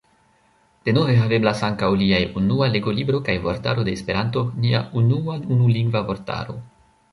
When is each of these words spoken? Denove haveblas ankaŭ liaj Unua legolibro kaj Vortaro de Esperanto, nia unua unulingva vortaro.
Denove 0.87 1.17
haveblas 1.19 1.61
ankaŭ 1.67 1.89
liaj 2.03 2.21
Unua 2.41 2.71
legolibro 2.77 3.21
kaj 3.29 3.37
Vortaro 3.45 3.87
de 3.91 3.95
Esperanto, 4.01 4.45
nia 4.67 4.83
unua 5.05 5.39
unulingva 5.59 6.05
vortaro. 6.11 6.61